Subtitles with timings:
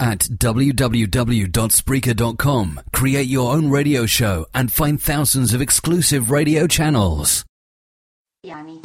[0.00, 7.42] At www.spreaker.com, create your own radio show and find thousands of exclusive radio channels.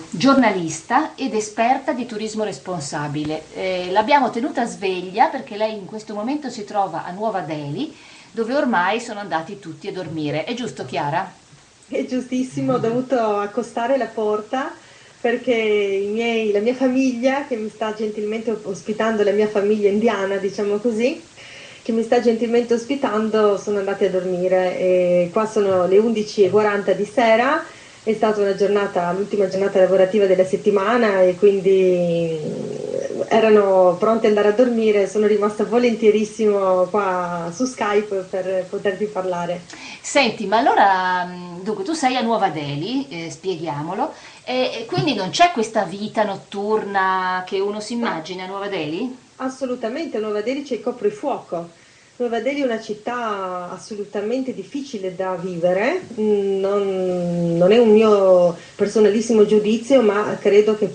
[0.10, 3.44] Giornalista ed esperta di turismo responsabile.
[3.54, 7.96] Eh, l'abbiamo tenuta sveglia perché lei in questo momento si trova a Nuova Delhi,
[8.32, 10.46] dove ormai sono andati tutti a dormire.
[10.46, 11.32] È giusto, Chiara?
[11.88, 14.74] È giustissimo, ho dovuto accostare la porta
[15.24, 20.80] perché miei, la mia famiglia, che mi sta gentilmente ospitando, la mia famiglia indiana, diciamo
[20.80, 21.22] così,
[21.82, 24.78] che mi sta gentilmente ospitando, sono andati a dormire.
[24.78, 27.64] E qua sono le 11.40 di sera,
[28.04, 32.38] è stata una giornata, l'ultima giornata lavorativa della settimana e quindi
[33.34, 39.62] erano pronti ad andare a dormire, sono rimasta volentierissimo qua su Skype per potervi parlare.
[40.00, 41.28] Senti, ma allora,
[41.62, 47.44] dunque tu sei a Nuova Delhi, eh, spieghiamolo, e quindi non c'è questa vita notturna
[47.48, 49.18] che uno si immagina a Nuova Delhi?
[49.38, 51.82] Assolutamente, a Nuova Delhi c'è il coprifuoco.
[52.16, 59.48] Nuova Delhi è una città assolutamente difficile da vivere, non, non, è un mio personalissimo
[59.48, 60.94] giudizio, ma credo che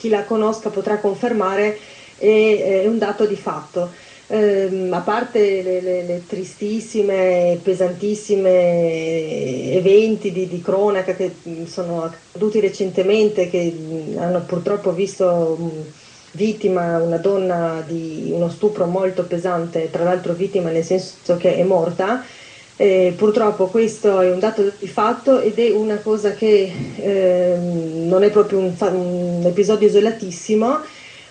[0.00, 1.78] chi la conosca potrà confermare,
[2.16, 3.90] è, è un dato di fatto.
[4.28, 11.34] Eh, a parte le, le, le, tristissime, pesantissime eventi di, di, cronaca che
[11.66, 13.76] sono accaduti recentemente, che
[14.16, 15.58] hanno purtroppo visto
[16.32, 21.64] vittima una donna di uno stupro molto pesante, tra l'altro vittima nel senso che è
[21.64, 22.24] morta,
[22.80, 28.22] eh, purtroppo questo è un dato di fatto ed è una cosa che eh, non
[28.22, 30.78] è proprio un, un episodio isolatissimo,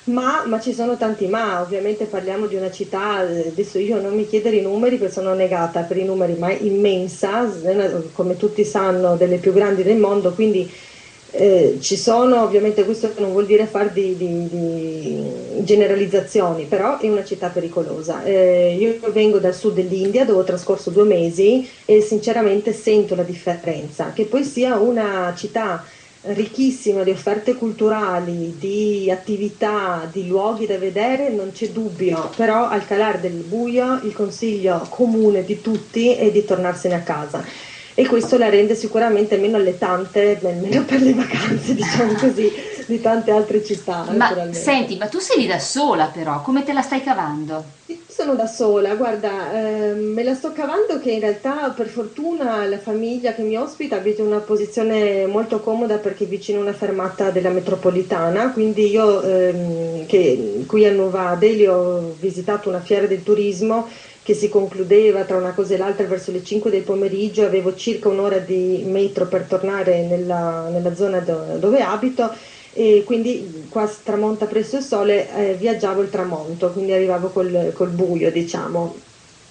[0.04, 4.28] ma, ma, ci sono tanti ma, ovviamente parliamo di una città, adesso io non mi
[4.28, 7.52] chiedere i numeri perché sono negata per i numeri, ma è immensa,
[8.14, 10.72] come tutti sanno, delle più grandi del mondo, quindi
[11.32, 17.08] eh, ci sono, ovviamente questo non vuol dire fare di, di, di, generalizzazioni, però è
[17.08, 18.24] una città pericolosa.
[18.24, 23.24] Eh, io vengo dal sud dell'India dove ho trascorso due mesi e sinceramente sento la
[23.24, 25.84] differenza, che poi sia una città
[26.22, 32.86] ricchissima di offerte culturali, di attività, di luoghi da vedere, non c'è dubbio, però al
[32.86, 37.68] calare del buio il consiglio comune di tutti è di tornarsene a casa
[38.00, 42.50] e questo la rende sicuramente meno allettante, meno per le vacanze, diciamo così,
[42.86, 44.06] di tante altre città.
[44.16, 47.62] Ma senti, ma tu sei lì da sola però, come te la stai cavando?
[48.08, 52.80] Sono da sola, guarda, eh, me la sto cavando che in realtà per fortuna la
[52.80, 56.74] famiglia che mi ospita abita in una posizione molto comoda perché è vicino a una
[56.74, 63.08] fermata della metropolitana, quindi io ehm, che qui a Nuova Delhi ho visitato una fiera
[63.08, 63.88] del turismo
[64.24, 68.10] che si concludeva tra una cosa e l'altra verso le 5 del pomeriggio, avevo circa
[68.10, 72.32] un'ora di metro per tornare nella, nella zona do, dove abito
[72.74, 77.90] e quindi qua tramonta presto il sole, eh, viaggiavo il tramonto, quindi arrivavo col, col
[77.90, 78.96] buio, diciamo,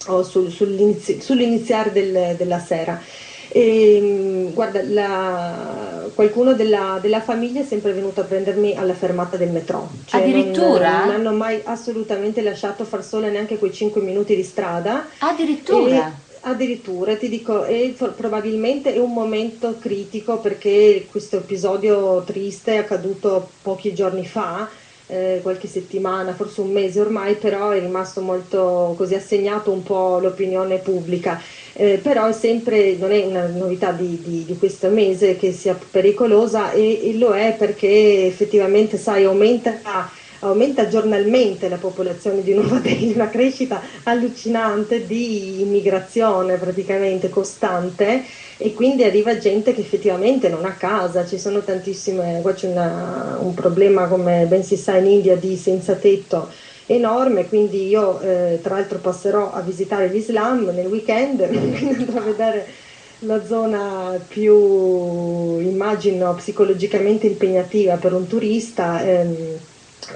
[0.06, 3.00] o sul, sull'inizi- sull'iniziare del, della sera.
[3.48, 9.36] E, mm, guarda, la, qualcuno della, della, famiglia è sempre venuto a prendermi alla fermata
[9.36, 9.88] del metro.
[10.04, 10.98] Cioè Addirittura?
[10.98, 15.06] Non, non hanno mai assolutamente lasciato far sole neanche quei 5 minuti di strada.
[15.18, 16.08] Addirittura?
[16.08, 22.76] E, Addirittura ti dico, è, probabilmente è un momento critico perché questo episodio triste è
[22.78, 24.68] accaduto pochi giorni fa,
[25.08, 30.18] eh, qualche settimana, forse un mese ormai, però è rimasto molto così assegnato un po'
[30.20, 31.40] l'opinione pubblica.
[31.72, 35.78] Eh, però è sempre, non è una novità di, di, di, questo mese che sia
[35.90, 39.78] pericolosa e, e lo è perché effettivamente sai aumenta
[40.40, 48.24] aumenta giornalmente la popolazione di Nuova Delhi, una crescita allucinante di immigrazione praticamente costante
[48.56, 53.38] e quindi arriva gente che effettivamente non ha casa, ci sono tantissime, qua c'è una,
[53.40, 56.50] un problema come ben si sa in India di senza tetto
[56.86, 62.66] enorme, quindi io eh, tra l'altro passerò a visitare l'Islam nel weekend, andrò a vedere
[63.22, 69.02] la zona più immagino psicologicamente impegnativa per un turista.
[69.02, 69.58] Ehm,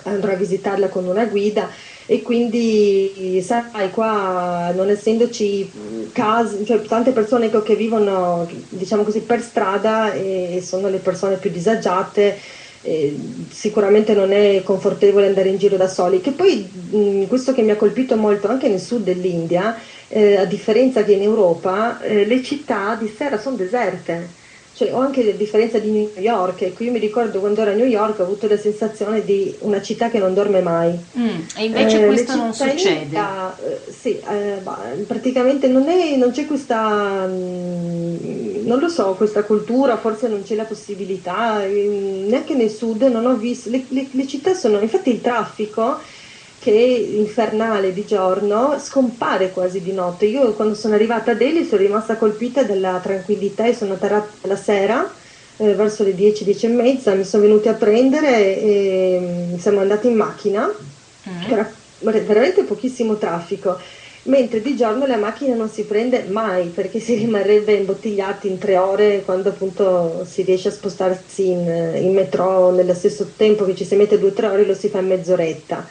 [0.05, 1.69] andrò a visitarla con una guida
[2.07, 9.41] e quindi sai qua non essendoci case, cioè tante persone che vivono diciamo così per
[9.41, 13.17] strada e sono le persone più disagiate eh,
[13.49, 16.21] sicuramente non è confortevole andare in giro da soli.
[16.21, 19.79] Che poi mh, questo che mi ha colpito molto anche nel sud dell'India
[20.09, 24.41] eh, a differenza che in Europa eh, le città di sera sono deserte
[24.83, 27.75] cioè, ho anche la differenza di New York, ecco, io mi ricordo quando ero a
[27.75, 30.99] New York ho avuto la sensazione di una città che non dorme mai.
[31.17, 33.07] Mm, e invece eh, questo non succede?
[33.07, 38.89] Città, eh, sì, eh, bah, praticamente non, è, non, c'è questa, mh, mm, non lo
[38.89, 43.71] so, questa cultura, forse non c'è la possibilità, mh, neanche nel sud non ho visto,
[43.71, 46.01] le, le, le città sono, infatti il traffico
[46.63, 50.27] che infernale di giorno scompare quasi di notte.
[50.27, 54.55] Io quando sono arrivata a Delhi sono rimasta colpita dalla tranquillità e sono atterrata la
[54.55, 55.13] sera
[55.57, 59.81] eh, verso le 10, 10 e mezza, mi sono venuti a prendere e mm, siamo
[59.81, 61.51] andati in macchina, mm.
[61.51, 61.69] era
[61.99, 63.77] veramente pochissimo traffico,
[64.25, 68.77] mentre di giorno la macchina non si prende mai perché si rimarrebbe imbottigliati in tre
[68.77, 73.85] ore quando appunto si riesce a spostarsi in, in metro nello stesso tempo che ci
[73.85, 75.89] si mette due o tre ore lo si fa in mezz'oretta.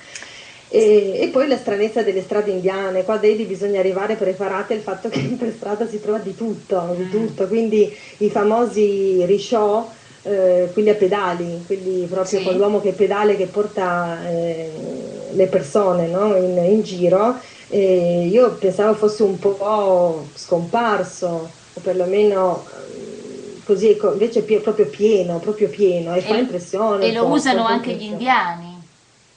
[0.73, 5.09] E, e, poi la stranezza delle strade indiane, qua Delhi bisogna arrivare preparati al fatto
[5.09, 7.11] che per strada si trova di tutto, di mm.
[7.11, 7.47] tutto.
[7.47, 9.85] quindi i famosi risciò,
[10.21, 12.45] eh, quelli a pedali, quelli proprio sì.
[12.45, 14.71] con l'uomo che pedale che porta eh,
[15.33, 16.37] le persone no?
[16.37, 17.35] in, in, giro,
[17.67, 22.63] e io pensavo fosse un po' scomparso, o perlomeno
[23.65, 27.07] così, ecco, invece è proprio pieno, proprio pieno, e, e fa impressione.
[27.07, 28.70] E lo usano anche gli indiani.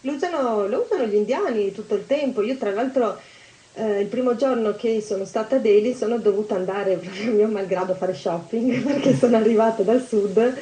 [0.05, 2.43] Lo usano, lo usano gli indiani tutto il tempo.
[2.43, 3.19] Io tra l'altro
[3.75, 7.49] eh, il primo giorno che sono stata a Delhi sono dovuta andare proprio a mio
[7.49, 10.57] malgrado a fare shopping perché sono arrivata dal sud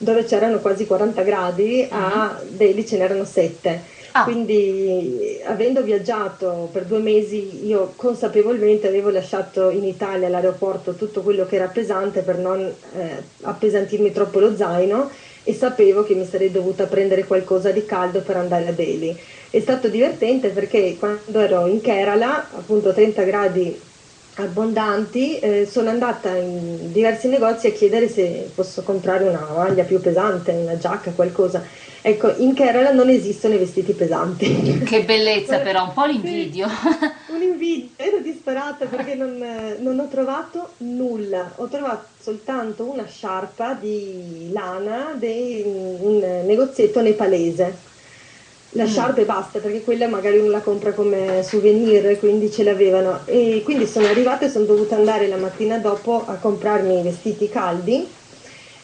[0.00, 2.56] dove c'erano quasi 40 gradi, a mhm.
[2.56, 3.96] Delhi ce n'erano 7.
[4.12, 4.24] Ah.
[4.24, 11.44] Quindi avendo viaggiato per due mesi io consapevolmente avevo lasciato in Italia all'aeroporto tutto quello
[11.44, 15.10] che era pesante per non eh, appesantirmi troppo lo zaino
[15.48, 19.16] e sapevo che mi sarei dovuta prendere qualcosa di caldo per andare a Delhi.
[19.48, 23.80] È stato divertente perché quando ero in Kerala, appunto 30 gradi
[24.42, 30.00] abbondanti, eh, sono andata in diversi negozi a chiedere se posso comprare una maglia più
[30.00, 31.64] pesante, una giacca, qualcosa.
[32.00, 34.82] Ecco, in Kerala non esistono i vestiti pesanti.
[34.84, 36.68] Che bellezza però, un po' l'invidio.
[36.68, 39.44] Sì, un invidio, ero disperata perché non,
[39.80, 47.86] non, ho trovato nulla, ho trovato soltanto una sciarpa di lana di un negozietto nepalese.
[48.72, 48.86] La mm.
[48.86, 53.20] sciarpa e basta, perché quella magari uno la compra come souvenir, quindi ce l'avevano.
[53.24, 57.48] E quindi sono arrivata e sono dovuta andare la mattina dopo a comprarmi i vestiti
[57.48, 58.06] caldi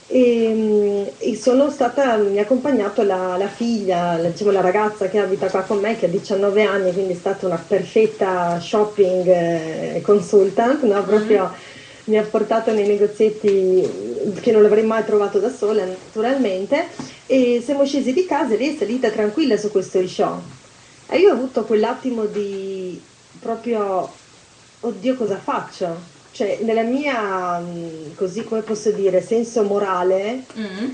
[0.07, 5.19] e, e sono stata, mi ha accompagnato la, la figlia, la, diciamo, la, ragazza che
[5.19, 10.01] abita qua con me, che ha 19 anni, quindi è stata una perfetta shopping eh,
[10.03, 11.03] consultant, no?
[11.03, 11.55] proprio mm.
[12.05, 16.87] mi ha portato nei negozietti che non l'avrei mai trovato da sola naturalmente
[17.27, 20.39] e siamo scesi di casa e lei è salita tranquilla su questo risciò
[21.09, 23.01] e io ho avuto quell'attimo di
[23.41, 24.11] proprio
[24.81, 30.89] oddio cosa faccio cioè nella mia, mm, così come posso dire, senso morale, mm.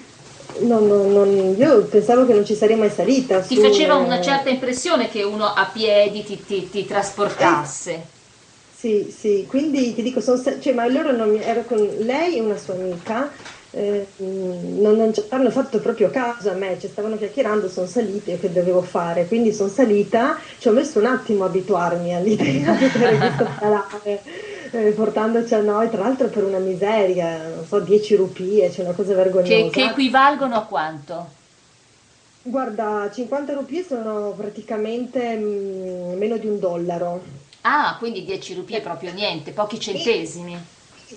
[0.67, 3.41] non, non, non, io pensavo che non ci sarei mai salita.
[3.41, 7.93] Ti su, faceva una certa impressione che uno a piedi ti, ti, ti trasportasse.
[7.93, 8.03] Eh,
[8.77, 12.41] sì, sì, quindi ti dico, sono, cioè, ma allora non mi, ero con lei e
[12.41, 13.31] una sua amica,
[13.72, 18.31] eh, mm, non, non hanno fatto proprio caso a me, ci stavano chiacchierando, sono salita,
[18.31, 22.72] io che dovevo fare, quindi sono salita, ci ho messo un attimo a abituarmi all'idea
[22.75, 27.81] di avere questo calare eh, portandoci a noi, tra l'altro per una miseria, non so,
[27.81, 29.52] 10 rupie, cioè una cosa vergognosa.
[29.52, 31.38] Che, che equivalgono a quanto?
[32.43, 37.22] Guarda, 50 rupie sono praticamente mh, mm, meno di un dollaro.
[37.62, 40.56] Ah, quindi 10 rupie è proprio niente, pochi centesimi.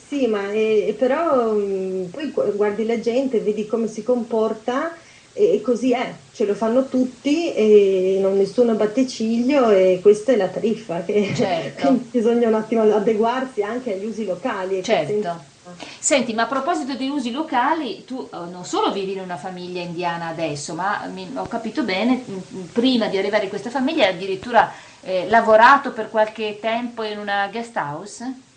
[0.08, 4.94] Sì, ma eh, però mh, mm, poi guardi la gente, vedi come si comporta
[5.36, 10.36] e così è, ce lo fanno tutti e non nessuno batte ciglio e questa è
[10.36, 12.00] la tariffa che, certo.
[12.12, 14.84] bisogna un attimo adeguarsi anche agli usi locali.
[14.84, 15.52] Certo.
[15.98, 19.82] Senti, ma a proposito di usi locali, tu eh, non solo vivi in una famiglia
[19.82, 22.24] indiana adesso, ma mi, ho capito bene,
[22.72, 24.72] prima di arrivare in questa famiglia hai addirittura
[25.02, 28.52] eh, lavorato per qualche tempo in una guest house?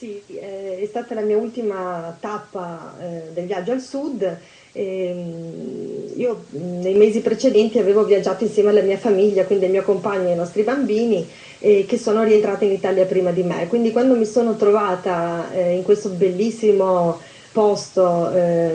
[0.00, 4.38] Sì, è stata la mia ultima tappa eh, del viaggio al sud
[4.72, 10.28] Ehm, io nei mesi precedenti avevo viaggiato insieme alla mia famiglia, quindi al mio compagno
[10.28, 11.28] e ai nostri bambini,
[11.58, 13.66] eh, che sono rientrati in Italia prima di me.
[13.68, 17.20] Quindi quando mi sono trovata eh, in questo bellissimo
[17.52, 18.74] posto, eh,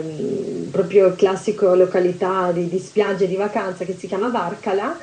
[0.70, 4.98] proprio classico località di, di spiagge di vacanza che si chiama Varcala,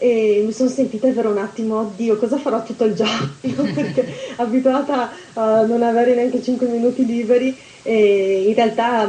[0.00, 3.34] e mi sono sentita per un attimo, oddio, cosa farò tutto il giorno?
[3.74, 9.08] Perché abituata a non avere neanche 5 minuti liberi e in realtà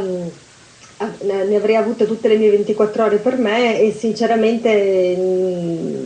[1.01, 6.05] Ah, ne avrei avute tutte le mie 24 ore per me e sinceramente mm,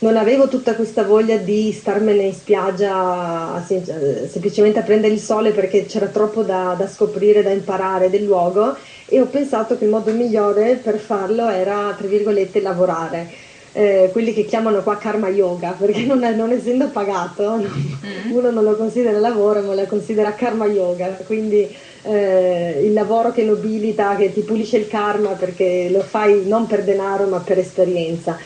[0.00, 5.86] non avevo tutta questa voglia di starmene in spiaggia semplicemente a prendere il sole perché
[5.86, 8.74] c'era troppo da, da scoprire, da imparare del luogo
[9.06, 13.50] e ho pensato che il modo migliore per farlo era, tra virgolette, lavorare.
[13.74, 18.30] Eh, quelli che chiamano qua karma yoga, perché non, è, non essendo pagato, mm.
[18.32, 23.44] uno non lo considera lavoro, ma lo considera karma yoga, quindi eh, il lavoro che
[23.44, 28.38] nobilita, che ti pulisce il karma perché lo fai non per denaro ma per esperienza.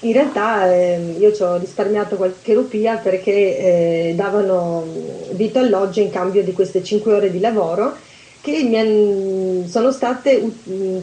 [0.00, 4.84] in realtà eh, io ci ho risparmiato qualche rupia perché eh, davano
[5.32, 7.94] vitto alloggio in cambio di queste 5 ore di lavoro
[8.42, 10.42] che mi sono state,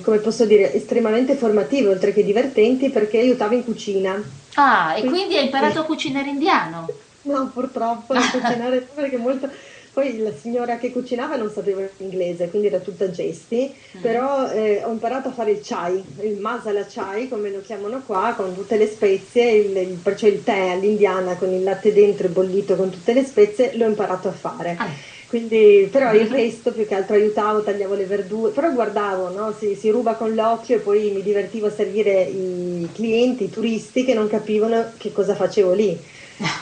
[0.02, 4.22] come posso dire, estremamente formative oltre che divertenti perché aiutavo in cucina.
[4.56, 6.88] Ah, e quindi hai imparato a cucinare indiano?
[7.22, 9.50] No, purtroppo a cucinare perché molto
[9.92, 14.02] poi la signora che cucinava non sapeva l'inglese, quindi era tutta gesti, mm.
[14.02, 18.34] però eh, ho imparato a fare il chai, il masala chai come lo chiamano qua,
[18.36, 22.30] con tutte le spezie, il, il, perciò il tè all'indiana con il latte dentro e
[22.30, 24.76] bollito con tutte le spezie, l'ho imparato a fare.
[24.78, 24.88] Ah.
[25.30, 29.54] Quindi, però il resto più che altro aiutavo, tagliavo le verdure, però guardavo, no?
[29.56, 34.04] si, si, ruba con l'occhio e poi mi divertivo a servire i clienti, i turisti
[34.04, 35.96] che non capivano che cosa facevo lì.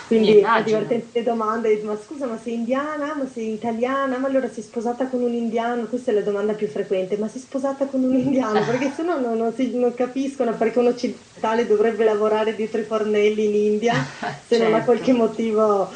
[0.07, 5.05] Quindi divertente domande, ma scusa ma sei indiana, ma sei italiana, ma allora sei sposata
[5.05, 5.86] con un indiano?
[5.86, 8.65] Questa è la domanda più frequente, ma sei sposata con un indiano?
[8.65, 12.83] Perché se no non, non, si, non capiscono perché un occidentale dovrebbe lavorare dietro i
[12.83, 14.63] fornelli in India se certo.
[14.63, 14.91] non ha certo.
[14.91, 15.89] qualche motivo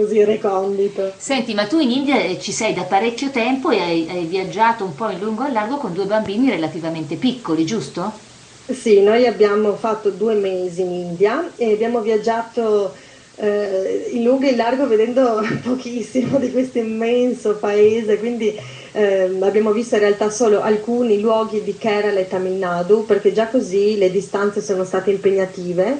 [0.00, 1.12] così recondito.
[1.16, 4.84] Senti, ma tu in India eh, ci sei da parecchio tempo e hai, hai viaggiato
[4.84, 8.26] un po' in lungo e largo con due bambini relativamente piccoli, giusto?
[8.66, 12.94] Sì, noi abbiamo fatto due mesi in India e abbiamo viaggiato
[13.36, 18.54] eh, in lungo e in largo vedendo pochissimo di questo immenso paese, quindi
[18.92, 23.46] eh, abbiamo visto in realtà solo alcuni luoghi di Kerala e Tamil Nadu perché già
[23.48, 25.98] così le distanze sono state impegnative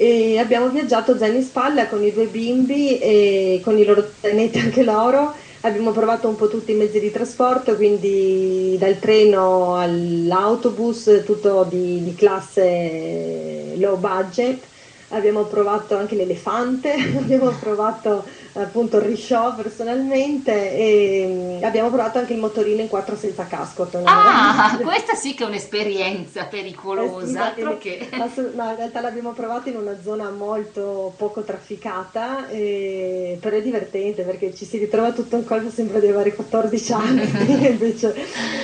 [0.00, 4.58] e abbiamo viaggiato zaino in spalla con i due bimbi e con i loro zainetti
[4.60, 5.34] anche loro.
[5.62, 12.04] Abbiamo provato un po' tutti i mezzi di trasporto, quindi dal treno all'autobus, tutto di,
[12.04, 14.62] di classe low budget
[15.08, 18.24] abbiamo provato anche l'elefante, abbiamo provato
[18.62, 23.88] appunto risciò personalmente e mm, abbiamo provato anche il motorino in quattro senza casco.
[24.04, 27.54] Ah, questa sì che è un'esperienza pericolosa.
[27.54, 28.08] Eh sì, che...
[28.12, 33.38] no, in realtà l'abbiamo provato in una zona molto poco trafficata, e...
[33.40, 37.22] però è divertente perché ci si ritrova tutto in colpo, sembra di avere 14 anni,
[37.66, 38.14] invece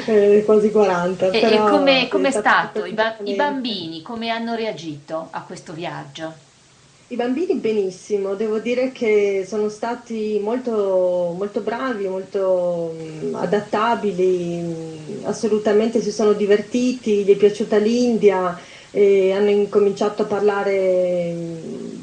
[0.06, 1.30] eh, quasi 40.
[1.30, 2.84] E, e come è stato?
[2.84, 6.52] I, ba- I bambini come hanno reagito a questo viaggio?
[7.06, 15.24] I bambini benissimo, devo dire che sono stati molto, molto bravi, molto mm, adattabili, mm,
[15.24, 18.58] assolutamente si sono divertiti, gli è piaciuta l'India,
[18.90, 22.00] e hanno incominciato a parlare, mm,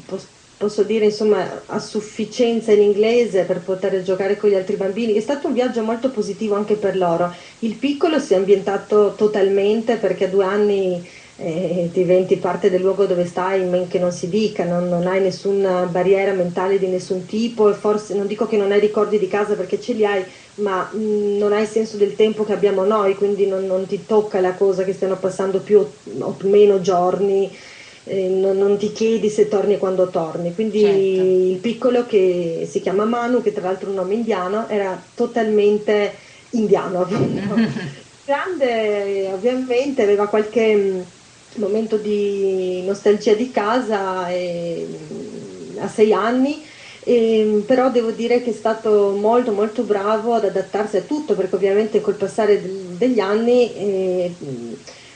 [0.56, 5.14] posso dire insomma, a sufficienza in inglese per poter giocare con gli altri bambini.
[5.14, 7.34] È stato un viaggio molto positivo anche per loro.
[7.60, 11.04] Il piccolo si è ambientato totalmente perché a due anni
[11.36, 15.20] eh, diventi parte del luogo dove stai, men che non si dica, non, non, hai
[15.20, 19.54] nessuna barriera mentale di nessun tipo forse non dico che non hai ricordi di casa
[19.54, 20.24] perché ce li hai,
[20.56, 24.04] ma mh, mm, non hai senso del tempo che abbiamo noi, quindi non, non ti
[24.04, 27.50] tocca la cosa che stiano passando più o, o meno giorni.
[28.04, 30.52] Eh, non, non, ti chiedi se torni quando torni.
[30.54, 30.98] Quindi certo.
[30.98, 36.12] il piccolo che si chiama Manu, che tra l'altro è un nome indiano, era totalmente
[36.50, 37.06] indiano.
[38.24, 41.00] Grande ovviamente aveva qualche mm,
[41.54, 44.86] momento di nostalgia di casa e,
[45.78, 46.62] a sei anni.
[47.04, 51.56] E, però devo dire che è stato molto molto bravo ad adattarsi a tutto perché
[51.56, 52.62] ovviamente col passare
[52.96, 54.32] degli anni eh,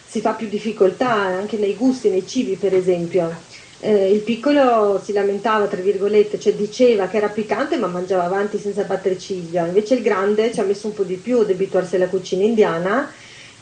[0.04, 3.32] si fa più difficoltà anche nei gusti, nei cibi per esempio.
[3.78, 8.58] Eh, il piccolo si lamentava, tra virgolette, cioè diceva che era piccante ma mangiava avanti
[8.58, 11.96] senza battere ciglia, invece il grande ci ha messo un po' di più ad abituarsi
[11.96, 13.12] alla cucina indiana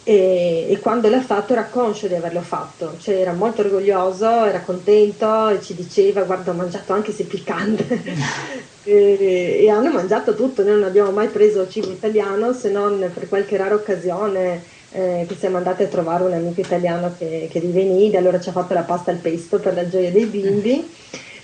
[0.06, 4.60] e, e, quando l'ha fatto era conscio di averlo fatto, cioè era molto orgoglioso, era
[4.60, 7.86] contento e ci diceva guarda ho mangiato anche se piccante
[8.84, 13.30] e, e, hanno mangiato tutto, noi non abbiamo mai preso cibo italiano se non per
[13.30, 17.80] qualche rara occasione eh, che siamo andati a trovare un amico italiano che, che vive
[17.80, 20.86] in Ida, allora ci ha fatto la pasta al pesto per la gioia dei bimbi,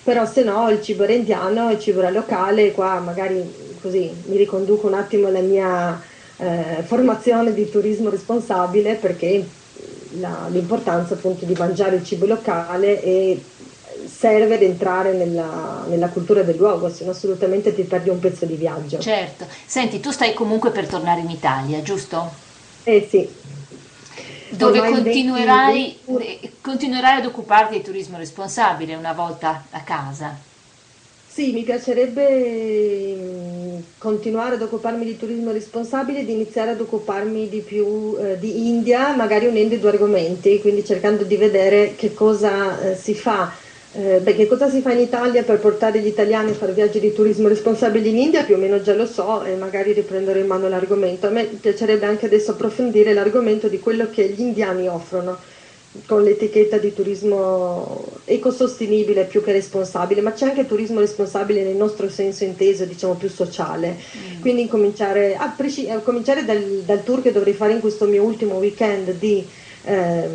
[0.04, 4.36] però se no il cibo era indiano, il cibo era locale, qua magari così mi
[4.36, 6.08] riconduco un attimo alla mia
[6.40, 9.47] eh, formazione di turismo responsabile perché
[10.18, 13.42] la, l'importanza appunto di mangiare il cibo locale e
[14.06, 18.47] serve ad entrare nella, nella, cultura del luogo, se no assolutamente ti perdi un pezzo
[18.47, 18.99] di viaggio.
[18.99, 19.47] Certo.
[19.66, 22.30] Senti, tu stai comunque per tornare in Italia, giusto?
[22.85, 23.28] Eh sì.
[24.49, 26.52] Dove continuerai, 20...
[26.61, 30.49] continuerai ad occuparti di turismo responsabile una volta a casa?
[31.32, 37.60] Sì, mi piacerebbe mm, continuare ad occuparmi di turismo responsabile ed iniziare ad occuparmi di
[37.60, 42.80] più eh, di India, magari unendo i due argomenti, quindi cercando di vedere che cosa
[42.80, 43.52] eh, si fa.
[43.92, 46.99] Eh, beh, che cosa si fa in Italia per portare gli italiani a fare viaggi
[46.99, 48.42] di turismo responsabile in India?
[48.42, 51.28] Più o meno già lo so e magari riprenderò in mano l'argomento.
[51.28, 55.38] A me piacerebbe anche adesso approfondire l'argomento di quello che gli indiani offrono
[56.06, 62.09] con l'etichetta di turismo ecosostenibile più che responsabile, ma c'è anche turismo responsabile nel nostro
[62.09, 63.97] senso inteso, diciamo più sociale.
[63.97, 64.40] Mm.
[64.40, 68.54] Quindi cominciare, a, a cominciare dal, dal, tour che dovrei fare in questo mio ultimo
[68.54, 69.44] weekend di
[69.85, 70.28] eh,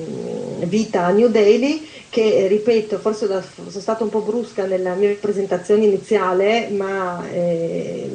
[0.65, 5.15] vita a New Delhi, che ripeto, forse da, sono stata un po' brusca nella mia
[5.17, 8.09] presentazione iniziale, ma eh,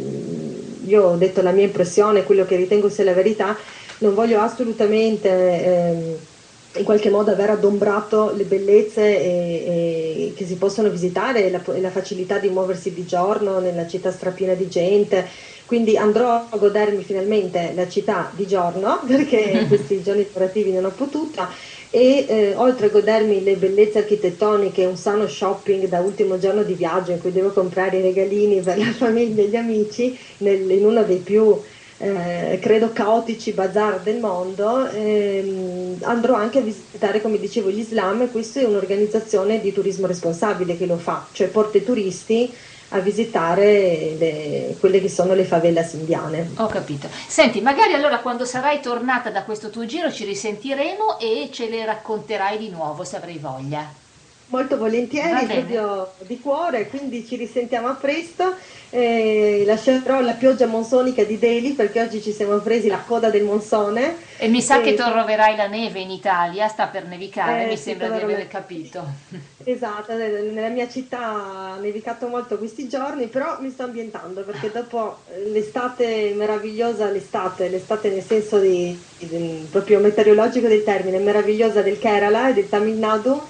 [0.84, 3.56] io ho detto la mia impressione, quello che ritengo sia la verità,
[4.00, 5.28] non voglio assolutamente...
[5.30, 6.28] Eh,
[6.74, 11.60] in qualche modo aver adombrato le bellezze e, e che si possono visitare e la,
[11.80, 15.26] la, facilità di muoversi di giorno nella città strapiena di gente.
[15.66, 20.84] Quindi andrò a godermi finalmente la città di giorno perché in questi giorni lavorativi non
[20.84, 21.46] ho potuto
[21.90, 26.74] e eh, oltre a godermi le bellezze architettoniche, un sano shopping da ultimo giorno di
[26.74, 30.84] viaggio in cui devo comprare i regalini per la famiglia e gli amici nel, in
[30.84, 31.60] uno dei più
[32.00, 38.22] eh, credo caotici bazar del mondo, ehm, andrò anche a visitare, come dicevo, gli Islam
[38.22, 42.50] e questa è un'organizzazione di turismo responsabile che lo fa, cioè porta i turisti
[42.92, 46.50] a visitare le, quelle che sono le favelas indiane.
[46.56, 47.08] Ho capito.
[47.26, 51.84] Senti, magari allora quando sarai tornata da questo tuo giro ci risentiremo e ce le
[51.84, 54.08] racconterai di nuovo se avrai voglia.
[54.50, 58.54] Molto volentieri, proprio di cuore, quindi ci risentiamo a presto.
[58.92, 63.44] Eh, lascerò la pioggia monsonica di Delhi perché oggi ci siamo presi la coda del
[63.44, 64.16] monsone.
[64.38, 64.82] E mi sa e...
[64.82, 69.04] che troverai la neve in Italia, sta per nevicare, eh, mi sembra di aver capito.
[69.62, 75.18] Esatto, nella mia città ha nevicato molto questi giorni, però mi sto ambientando perché dopo
[75.52, 82.48] l'estate meravigliosa, l'estate, l'estate nel senso di, di, proprio meteorologico del termine, meravigliosa del Kerala
[82.48, 83.40] e del Tamil Nadu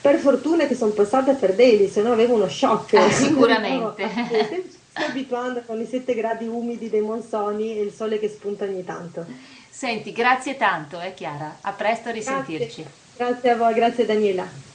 [0.00, 2.94] per fortuna che sono passata per Delhi, se no avevo uno shock.
[2.94, 4.08] Eh, sicuramente.
[4.90, 8.84] Sto abituando con i 7 gradi umidi dei monsoni e il sole che spunta ogni
[8.84, 9.24] tanto.
[9.68, 11.58] Senti, grazie tanto, eh Chiara.
[11.60, 12.82] A presto a risentirci.
[12.82, 14.69] Grazie, grazie a voi, grazie Daniela.